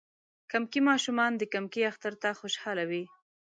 کمکي 0.51 0.81
ماشومان 0.89 1.31
د 1.37 1.41
کمکی 1.53 1.81
اختر 1.91 2.13
ته 2.21 2.29
خوشحاله 2.39 2.83
وی. 2.89 3.03